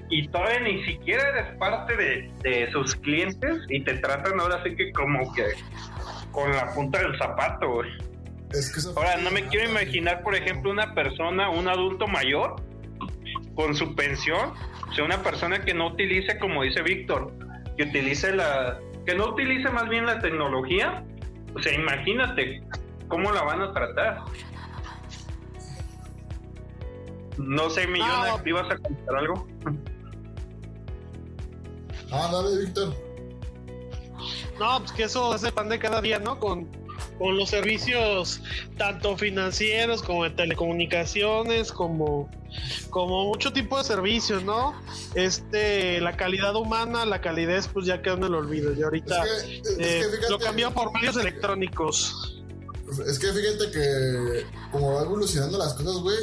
[0.10, 4.76] Y todavía ni siquiera eres parte de, de sus clientes y te tratan ahora sí
[4.76, 5.44] que como que
[6.32, 7.90] con la punta del zapato, güey.
[8.52, 12.56] Es que eso Ahora, no me quiero imaginar, por ejemplo, una persona, un adulto mayor,
[13.58, 14.54] con su pensión,
[14.88, 17.34] o sea, una persona que no utilice, como dice Víctor,
[17.76, 21.04] que utilice la, que no utilice más bien la tecnología,
[21.56, 22.62] o sea, imagínate
[23.08, 24.20] cómo la van a tratar.
[27.38, 28.40] No sé, Millona, No.
[28.42, 29.48] ¿te ibas a contar algo?
[32.12, 32.96] Ah, dale, Víctor.
[34.60, 36.40] No, pues que eso es el pan de cada día, ¿no?
[36.40, 36.68] Con,
[37.18, 38.42] con los servicios
[38.78, 42.30] tanto financieros como de telecomunicaciones, como,
[42.90, 44.74] como mucho tipo de servicios, ¿no?
[45.16, 48.74] Este, la calidad humana, la calidez, pues ya quedó en el olvido.
[48.74, 52.44] Y ahorita Es que, es eh, que fíjate, lo cambió por medios electrónicos.
[53.06, 56.18] Es que fíjate que como va evolucionando las cosas, güey,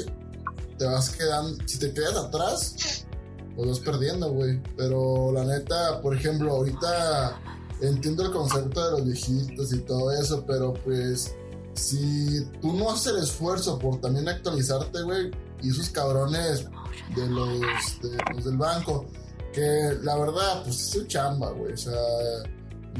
[0.78, 3.06] te vas quedando, si te quedas atrás,
[3.54, 4.60] pues vas perdiendo, güey.
[4.76, 7.40] Pero la neta, por ejemplo, ahorita
[7.80, 11.34] entiendo el concepto de los viejitos y todo eso, pero pues
[11.74, 15.30] si tú no haces el esfuerzo por también actualizarte, güey,
[15.62, 16.66] y esos cabrones
[17.14, 17.60] de los,
[18.02, 19.06] de los del banco,
[19.52, 21.92] que la verdad, pues es su chamba, güey, o sea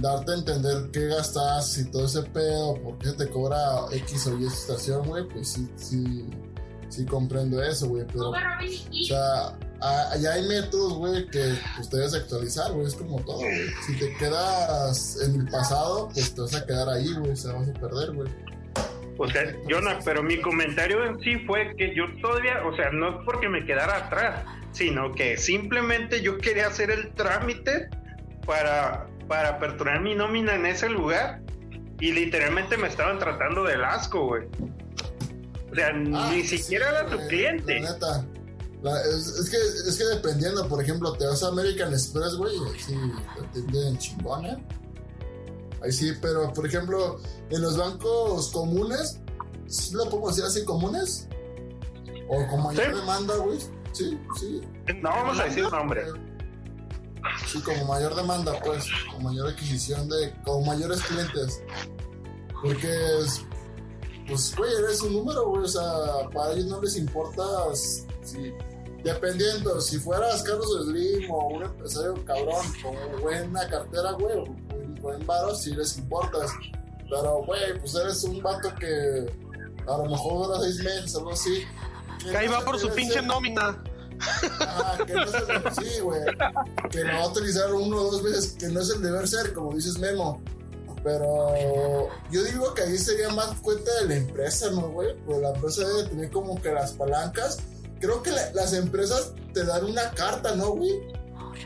[0.01, 3.59] darte a entender qué gastas y todo ese pedo, por qué te cobra
[3.93, 6.27] X o Y estación, güey, pues sí, sí,
[6.89, 8.35] sí comprendo eso, güey, pero, o
[9.07, 13.69] sea, allá hay métodos, güey, que pues te debes actualizar, güey, es como todo, güey.
[13.87, 17.53] Si te quedas en el pasado, pues te vas a quedar ahí, güey, o sea,
[17.53, 18.29] vas a perder, güey.
[19.17, 23.11] O sea, Jonah, pero mi comentario en sí fue que yo todavía, o sea, no
[23.11, 27.89] es porque me quedara atrás, sino que simplemente yo quería hacer el trámite
[28.45, 31.41] para, para aperturar mi nómina en ese lugar
[32.01, 34.43] y literalmente me estaban tratando del asco, güey.
[35.71, 35.93] O sea, Ah,
[36.33, 37.81] ni sí, siquiera era tu güey, cliente.
[37.81, 38.25] La neta.
[38.83, 42.55] La- es, es que, es que dependiendo, por ejemplo, te vas a American Express, güey,
[42.79, 42.95] sí
[43.53, 44.57] te atienden chingón, ¿eh?
[45.85, 47.19] Ahí sí, pero por ejemplo,
[47.51, 49.21] en los bancos comunes,
[49.67, 51.29] ¿sí lo podemos decir así, comunes?
[52.29, 53.01] O con mayor Sí.
[53.01, 53.59] demanda, güey.
[53.93, 54.61] Sí, sí.
[55.03, 56.05] No vamos a decir nombre.
[57.47, 61.63] Sí, como mayor demanda, pues, con mayor adquisición de, con mayores clientes.
[62.63, 62.89] Porque,
[63.21, 63.43] es,
[64.27, 65.83] pues, güey, eres un número, güey, o sea,
[66.33, 67.43] para ellos no les importa
[67.75, 68.53] si,
[69.03, 74.45] dependiendo, si fueras Carlos Slim o un empresario cabrón con buena cartera, güey,
[75.05, 76.51] buen varo, sí les importas.
[77.09, 79.27] Pero, güey, pues eres un vato que
[79.87, 81.63] a lo mejor dura seis meses, algo así.
[82.23, 83.81] Que ahí no va por su pinche ser- nómina.
[85.07, 85.35] Que no es
[85.79, 86.21] el sí, güey.
[86.91, 89.53] Que lo va a utilizar uno o dos veces, que no es el deber ser,
[89.53, 90.41] como dices Memo.
[91.03, 95.15] Pero yo digo que ahí sería más cuenta de la empresa, ¿no, güey?
[95.27, 97.59] Pues la empresa debe tener como que las palancas.
[98.01, 100.93] Creo que la- las empresas te dan una carta, ¿no, güey?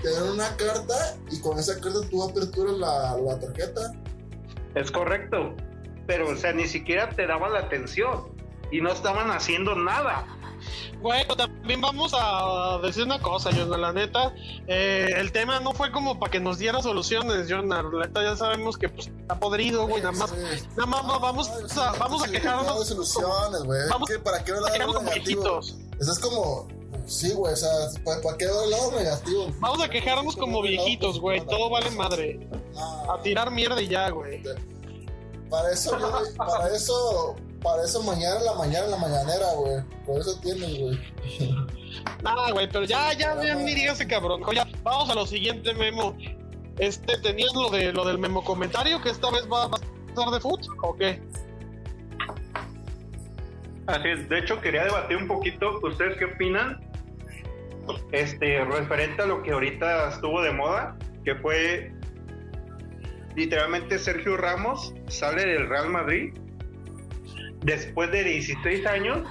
[0.03, 3.93] Te dan una carta y con esa carta tú aperturas la, la tarjeta.
[4.75, 5.55] Es correcto.
[6.07, 8.29] Pero, o sea, ni siquiera te daban la atención
[8.71, 10.27] y no estaban haciendo nada.
[11.01, 14.35] Bueno, también vamos a decir una cosa, Jonah, la neta,
[14.67, 18.35] eh, el tema no fue como para que nos diera soluciones, Jonah, la neta ya
[18.37, 20.33] sabemos que pues, está podrido, güey, nada más,
[20.77, 23.81] nada más va- vamos, a, vamos a quejarnos, No de soluciones, güey.
[23.89, 25.43] Vamos ¿Qué- ¿Para qué ver a el quejarnos lado como negativo?
[25.43, 26.69] viejitos, Eso es como.
[27.09, 27.71] Sí, güey, o sea,
[28.05, 29.47] ¿para, qué ver el lado negativo?
[29.61, 33.13] vamos a quejarnos como viejitos, güey, todo vale madre, No.
[33.13, 34.43] a tirar mierda y ya, güey.
[35.49, 39.83] Para eso, yo, para eso, para eso mañana en la mañana en la mañanera, güey.
[40.05, 40.99] Por eso tienes, güey.
[42.23, 44.43] Nada, güey, pero ya, ya, ya ni digas ese cabrón.
[44.45, 46.15] Oye, vamos a lo siguiente, Memo.
[46.77, 50.41] Este, ¿tenías lo de lo del memo comentario que esta vez va a pasar de
[50.41, 51.21] foot o qué?
[53.87, 54.29] Así es.
[54.29, 55.81] De hecho, quería debatir un poquito.
[55.83, 56.88] ¿Ustedes qué opinan?
[58.13, 61.93] Este, referente a lo que ahorita estuvo de moda, que fue
[63.37, 66.35] literalmente Sergio Ramos sale del Real Madrid
[67.63, 69.27] después de 16 años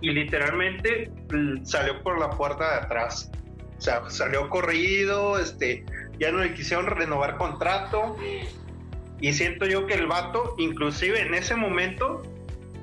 [0.00, 3.30] y literalmente mm, salió por la puerta de atrás.
[3.78, 5.84] O sea, salió corrido, este,
[6.18, 8.16] ya no le quisieron renovar contrato.
[9.20, 12.22] Y siento yo que el vato, inclusive en ese momento,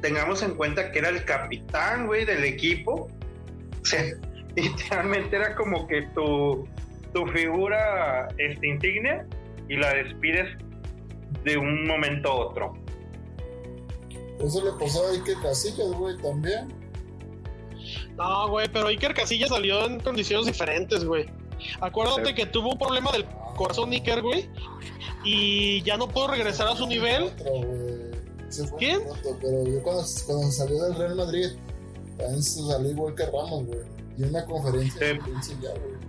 [0.02, 3.08] tengamos en cuenta que era el capitán, güey, del equipo.
[3.82, 4.04] O sea,
[4.62, 6.68] literalmente era como que tu,
[7.14, 9.26] tu figura este, insignia
[9.70, 10.48] y la despides
[11.44, 12.74] de un momento a otro.
[14.40, 16.68] Eso le pasó a Iker Casillas, güey, también.
[18.16, 21.26] No, güey, pero Iker Casillas salió en condiciones diferentes, güey.
[21.82, 22.34] Acuérdate Sí.
[22.36, 24.50] que tuvo un problema del corazón Iker, güey.
[25.24, 27.24] Y ya no puedo regresar a su nivel.
[27.24, 29.02] Otro, ¿Quién?
[29.42, 31.48] pero yo cuando, cuando salió del Real Madrid,
[32.18, 33.80] también se salió igual que Ramos, güey.
[34.18, 36.08] Y en una conferencia prensa ya, güey.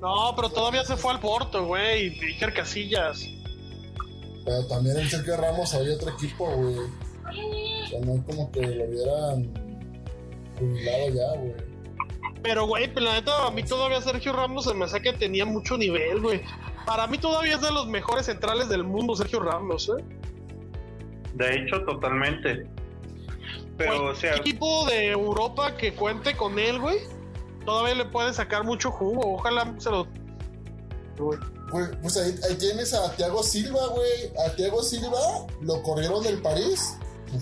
[0.00, 2.06] No, pero todavía se fue al Porto, güey.
[2.06, 3.26] y Iker Casillas.
[4.44, 6.76] Pero también el Sergio Ramos había otro equipo, güey.
[6.76, 9.52] O sea, no es como que lo hubieran
[10.58, 11.68] jubilado ya, güey.
[12.42, 15.44] Pero, güey, pero la neta, a mí todavía Sergio Ramos se me hace que tenía
[15.44, 16.40] mucho nivel, güey.
[16.86, 20.04] Para mí todavía es de los mejores centrales del mundo, Sergio Ramos, ¿eh?
[21.34, 22.66] De hecho, totalmente.
[23.78, 26.98] Pero, o sea, equipo de Europa que cuente con él, güey,
[27.64, 29.34] todavía le puede sacar mucho jugo.
[29.34, 30.06] Ojalá se lo.
[31.16, 31.38] güey.
[31.70, 34.32] Pues, pues ahí, ahí tienes a Thiago Silva, güey.
[34.46, 36.96] A Thiago Silva lo corrieron del París.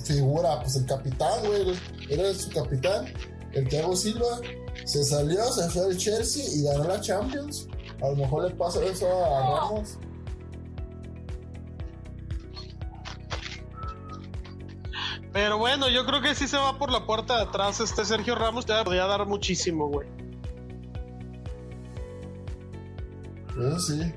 [0.04, 1.78] Figura, pues el capitán, güey.
[2.10, 3.12] Era su capitán.
[3.52, 4.40] El Thiago Silva
[4.84, 7.68] se salió, se fue al Chelsea y ganó la Champions.
[8.02, 9.98] A lo mejor le pasa eso a Ramos.
[15.36, 17.78] Pero bueno, yo creo que sí se va por la puerta de atrás.
[17.80, 20.08] Este Sergio Ramos te podría dar muchísimo, güey.
[23.50, 24.14] Eso sí.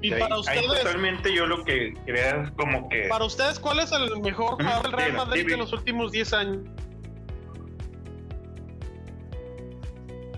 [0.00, 3.08] Y ahí, para ustedes, totalmente yo lo que quería es como que...
[3.10, 6.58] para ustedes, ¿cuál es el mejor jugador del Real Madrid de los últimos 10 años?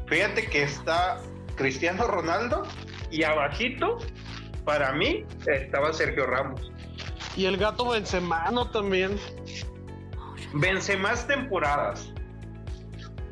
[0.08, 1.20] Fíjate que está
[1.54, 2.64] Cristiano Ronaldo
[3.12, 3.98] y abajito,
[4.64, 6.72] para mí, estaba Sergio Ramos.
[7.36, 8.70] Y el gato Benzema, ¿no?
[8.70, 9.18] También.
[10.54, 12.12] Vence más temporadas.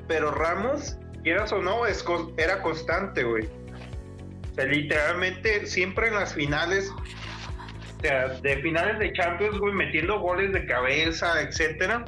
[0.07, 2.05] Pero Ramos, quieras o no, es
[2.37, 3.47] era constante, güey.
[3.47, 6.91] O sea, literalmente siempre en las finales,
[7.99, 12.05] o sea, de finales de Champions, güey, metiendo goles de cabeza, etcétera.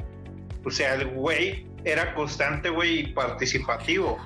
[0.63, 4.17] O sea, el güey era constante, güey, y participativo.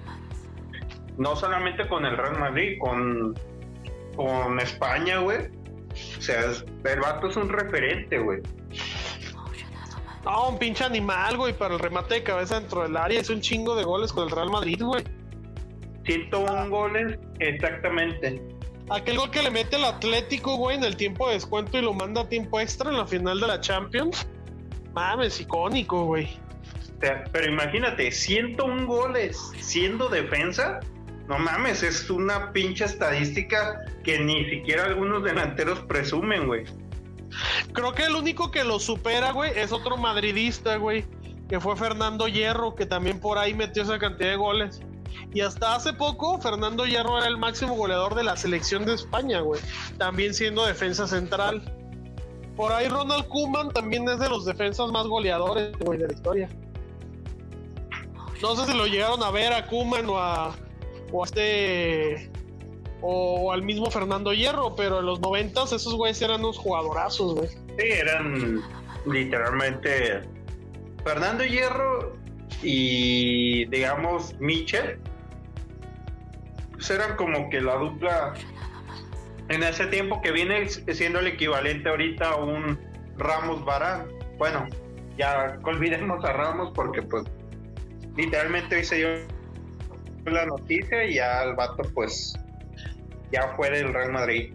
[1.17, 3.33] No solamente con el Real Madrid, con,
[4.15, 5.49] con España, güey.
[6.25, 8.41] O sea, es- el vato es un referente, güey.
[10.23, 13.21] No, un pinche animal, güey, para el remate de cabeza dentro del área.
[13.21, 15.03] Es un chingo de goles con el Real Madrid, güey.
[16.05, 18.41] 101 goles, exactamente.
[18.89, 21.93] Aquel gol que le mete el Atlético, güey, en el tiempo de descuento y lo
[21.93, 24.27] manda a tiempo extra en la final de la Champions.
[24.93, 26.25] Mames, icónico, güey.
[26.97, 30.79] O sea, pero imagínate, 101 goles siendo defensa,
[31.27, 36.65] no mames, es una pinche estadística que ni siquiera algunos delanteros presumen, güey.
[37.73, 41.05] Creo que el único que lo supera, güey, es otro madridista, güey,
[41.49, 44.81] que fue Fernando Hierro, que también por ahí metió esa cantidad de goles.
[45.33, 49.41] Y hasta hace poco, Fernando Hierro era el máximo goleador de la selección de España,
[49.41, 49.59] güey,
[49.97, 51.63] también siendo defensa central.
[52.55, 56.49] Por ahí Ronald Koeman también es de los defensas más goleadores, güey, de la historia.
[58.41, 60.55] No sé si lo llegaron a ver a Koeman o a,
[61.11, 62.31] o a este
[63.01, 67.49] o al mismo Fernando Hierro, pero en los noventas esos güeyes eran unos jugadorazos, güey.
[67.49, 68.63] Sí, eran
[69.05, 70.21] literalmente
[71.03, 72.15] Fernando Hierro
[72.63, 74.97] y digamos Michel.
[76.71, 78.33] Pues eran como que la dupla
[79.49, 82.79] en ese tiempo que viene siendo el equivalente ahorita a un
[83.17, 84.07] Ramos Barán.
[84.37, 84.65] Bueno,
[85.17, 87.25] ya olvidemos a Ramos porque pues
[88.15, 89.34] literalmente hoy se dio
[90.33, 92.33] la noticia y ya el vato pues
[93.31, 94.53] ya fue del Real Madrid.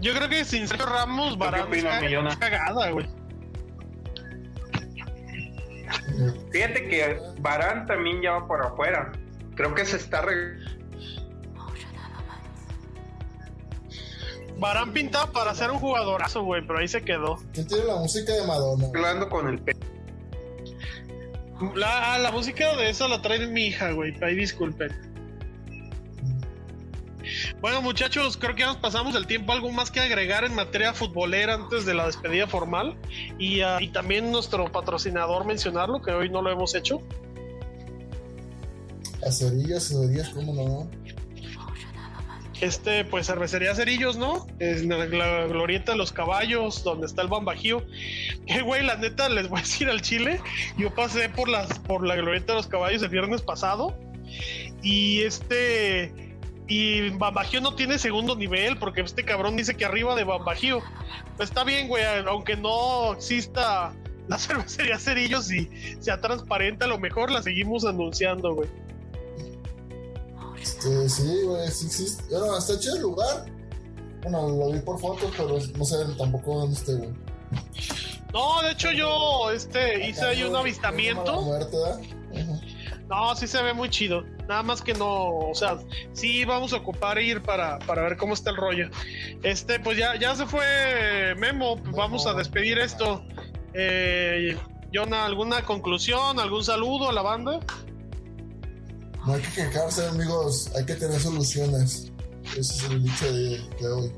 [0.00, 3.06] Yo creo que sin Sergio Ramos, opinas, es cagada, güey.
[6.52, 9.12] Fíjate que Barán también ya va por afuera.
[9.54, 10.22] Creo que se está
[14.58, 17.38] Varane pintaba para ser un jugadorazo, güey, pero ahí se quedó.
[17.52, 18.86] ¿Quién tiene la música de Madonna?
[18.86, 19.76] arreglando con el pe-
[21.74, 24.14] La, ah, la música de esa la trae mi hija, güey.
[24.22, 24.92] Ahí disculpen.
[27.60, 29.52] Bueno, muchachos, creo que ya nos pasamos el tiempo.
[29.52, 32.96] ¿Algo más que agregar en materia futbolera antes de la despedida formal?
[33.38, 37.00] Y, ah, y también nuestro patrocinador mencionarlo, que hoy no lo hemos hecho.
[39.26, 40.90] A cerillas, cerillas, ¿cómo no?
[42.60, 44.46] Este, pues cervecería Cerillos, ¿no?
[44.58, 47.84] Es en la, la glorieta de los caballos, donde está el bambajío.
[48.46, 50.40] Que güey, la neta, les voy a decir al chile.
[50.76, 53.96] Yo pasé por las, por la glorieta de los caballos el viernes pasado.
[54.82, 56.12] Y este.
[56.66, 60.82] Y Bambajío no tiene segundo nivel, porque este cabrón dice que arriba de Bambajío.
[61.36, 63.94] Pues está bien, güey, aunque no exista
[64.28, 65.68] la cervecería Cerillos y
[66.00, 68.68] sea transparente, a lo mejor la seguimos anunciando, güey.
[70.60, 72.24] Este, sí, güey, sí existe.
[72.30, 73.44] Bueno, está chido el lugar.
[74.22, 77.10] Bueno, lo vi por fotos, pero no sé tampoco dónde esté, güey.
[78.34, 81.40] No, de hecho yo este, hice ahí un avistamiento.
[83.08, 84.24] No, sí se ve muy chido.
[84.48, 85.78] Nada más que no, o sea,
[86.14, 88.90] sí vamos a ocupar ir para, para ver cómo está el rollo.
[89.44, 91.76] Este, pues ya, ya se fue Memo.
[91.92, 93.24] Vamos a despedir esto.
[93.72, 94.58] Eh,
[95.12, 96.40] ¿alguna conclusión?
[96.40, 97.60] ¿Algún saludo a la banda?
[99.24, 100.72] No hay que quejarse, amigos.
[100.76, 102.10] Hay que tener soluciones.
[102.56, 104.12] Ese es el dicho de hoy.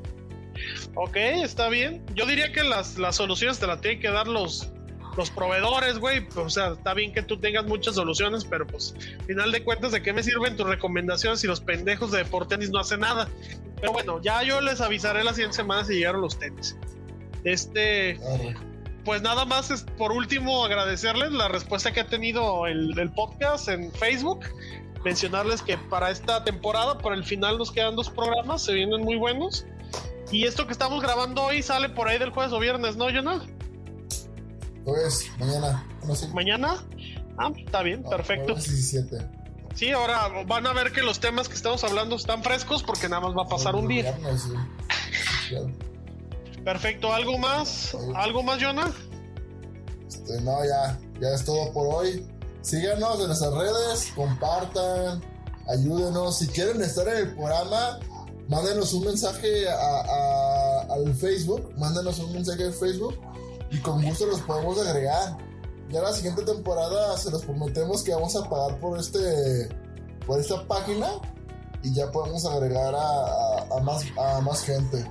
[0.94, 2.04] Ok, está bien.
[2.14, 4.68] Yo diría que las, las soluciones te las tienen que dar los,
[5.16, 6.26] los proveedores, güey.
[6.36, 8.94] O sea, está bien que tú tengas muchas soluciones, pero pues,
[9.26, 12.80] final de cuentas, ¿de qué me sirven tus recomendaciones si los pendejos de Deportenis no
[12.80, 13.28] hacen nada?
[13.80, 16.76] Pero bueno, ya yo les avisaré la siguiente semana si llegaron los tenis.
[17.44, 18.18] Este,
[19.04, 23.68] pues nada más es por último agradecerles la respuesta que ha tenido el, el podcast
[23.68, 24.40] en Facebook.
[25.04, 29.16] Mencionarles que para esta temporada, por el final nos quedan dos programas, se vienen muy
[29.16, 29.64] buenos.
[30.30, 33.44] Y esto que estamos grabando hoy sale por ahí del jueves o viernes, ¿no, Jonah?
[34.84, 35.86] Jueves, mañana.
[36.04, 36.28] No sé.
[36.28, 36.82] ¿Mañana?
[37.38, 38.54] Ah, está bien, Ah, perfecto.
[38.54, 39.18] jueves 17.
[39.74, 43.20] Sí, ahora van a ver que los temas que estamos hablando están frescos porque nada
[43.20, 44.12] más va a pasar un día.
[44.12, 44.50] Viernes, sí.
[44.50, 45.70] Sí, claro.
[46.64, 47.96] Perfecto, ¿algo más?
[48.16, 48.90] ¿Algo más, Jonah?
[50.08, 52.26] Este, no, ya, ya es todo por hoy.
[52.62, 55.22] Síganos en nuestras redes, compartan,
[55.68, 56.38] ayúdenos.
[56.38, 58.00] Si quieren estar en el programa,
[58.48, 63.18] mándenos un mensaje a, al Facebook, mándenos un mensaje al Facebook
[63.70, 65.36] y con gusto los podemos agregar.
[65.90, 69.68] Ya la siguiente temporada se los prometemos que vamos a pagar por este
[70.26, 71.06] por esta página
[71.84, 75.04] y ya podemos agregar a, a- a más, a más gente.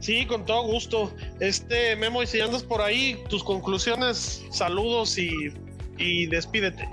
[0.00, 1.10] Sí, con todo gusto.
[1.40, 5.30] Este, Memo, y si andas por ahí, tus conclusiones, saludos y,
[5.96, 6.86] y despídete.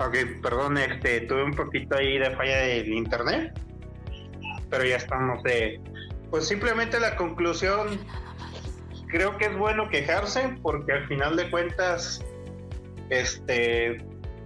[0.00, 3.52] Ok, perdón, este, tuve un poquito ahí de falla del internet,
[4.70, 5.78] pero ya estamos de...
[6.30, 8.00] Pues simplemente la conclusión,
[9.08, 12.24] creo que es bueno quejarse porque al final de cuentas,
[13.10, 14.02] este,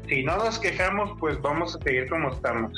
[0.09, 2.73] si no nos quejamos, pues vamos a seguir como estamos.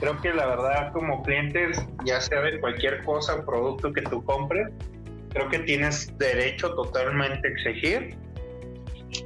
[0.00, 4.24] Creo que la verdad como clientes, ya sea de cualquier cosa o producto que tú
[4.24, 4.66] compres,
[5.28, 8.16] creo que tienes derecho totalmente a exigir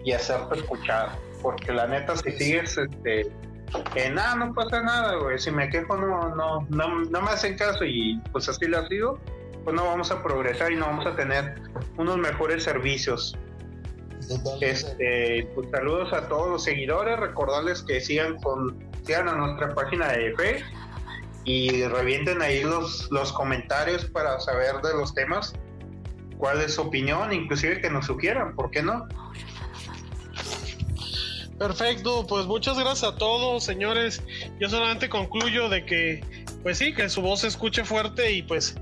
[0.05, 1.26] y hacerte escuchar.
[1.47, 3.31] Porque la neta, si sigues este,
[3.95, 5.39] en nada, no pasa nada, güey.
[5.39, 9.21] Si me quejo, no, no, no, no me hacen caso y pues así lo sigo,
[9.63, 11.55] pues no vamos a progresar y no vamos a tener
[11.99, 13.39] unos mejores servicios.
[14.61, 20.09] Este, pues saludos a todos los seguidores, recordarles que sigan con sigan a nuestra página
[20.09, 20.65] de Fe
[21.45, 25.55] y revienten ahí los, los comentarios para saber de los temas,
[26.39, 29.07] cuál es su opinión, inclusive que nos sugieran, ¿por qué no?
[31.59, 34.23] Perfecto, pues muchas gracias a todos, señores.
[34.61, 36.23] Yo solamente concluyo de que,
[36.63, 38.77] pues sí, que su voz se escuche fuerte y pues,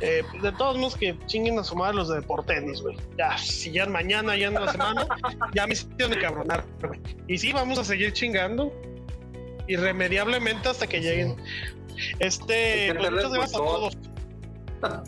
[0.00, 2.96] eh, de todos modos que chinguen a su madre los de Deportenis, güey.
[3.18, 5.06] Ya, si ya mañana, ya en la semana,
[5.54, 7.00] ya me hicieron de cabronar, güey.
[7.26, 8.72] Y sí, vamos a seguir chingando
[9.66, 11.36] irremediablemente hasta que lleguen.
[12.20, 13.98] Este, pues muchas gracias a todos.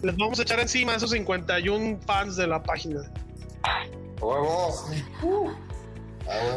[0.02, 3.02] Les vamos a echar encima a esos 51 fans de la página.
[4.20, 4.72] Huevo.
[4.72, 5.73] Ah, huevo.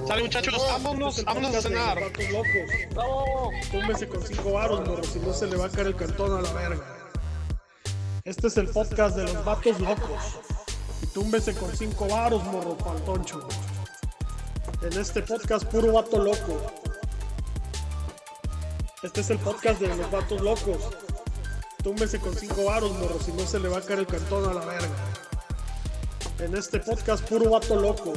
[0.08, 2.00] Sale muchachos, vámonos, vámonos a cenar.
[2.00, 2.70] Vatos locos.
[2.92, 3.52] ¡Bravo!
[3.72, 6.42] Túmbese con cinco varos, morro, si no se le va a caer el cantón a
[6.42, 6.84] la verga.
[8.24, 10.40] Este es el podcast de los vatos locos.
[11.02, 13.48] Y túmbese con cinco varos, morro, pantoncho.
[14.82, 16.62] En este podcast, puro vato loco.
[19.04, 20.78] Este es el podcast de los vatos locos.
[21.84, 24.54] Túmbese con cinco varos, morro, si no se le va a caer el cantón a
[24.54, 24.96] la verga.
[26.40, 28.14] En este podcast, puro vato loco.